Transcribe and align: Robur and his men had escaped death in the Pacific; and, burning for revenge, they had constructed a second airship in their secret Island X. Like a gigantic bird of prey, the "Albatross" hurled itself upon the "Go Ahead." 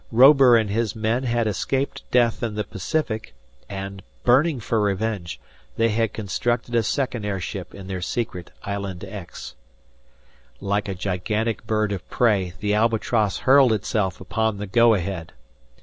Robur 0.11 0.57
and 0.57 0.71
his 0.71 0.95
men 0.95 1.25
had 1.25 1.45
escaped 1.45 2.09
death 2.09 2.41
in 2.41 2.55
the 2.55 2.63
Pacific; 2.63 3.35
and, 3.69 4.01
burning 4.23 4.59
for 4.59 4.81
revenge, 4.81 5.39
they 5.77 5.89
had 5.89 6.11
constructed 6.11 6.73
a 6.73 6.81
second 6.81 7.23
airship 7.23 7.75
in 7.75 7.85
their 7.85 8.01
secret 8.01 8.49
Island 8.63 9.03
X. 9.03 9.53
Like 10.59 10.87
a 10.89 10.95
gigantic 10.95 11.67
bird 11.67 11.91
of 11.91 12.09
prey, 12.09 12.53
the 12.61 12.73
"Albatross" 12.73 13.41
hurled 13.45 13.73
itself 13.73 14.19
upon 14.19 14.57
the 14.57 14.65
"Go 14.65 14.95
Ahead." 14.95 15.33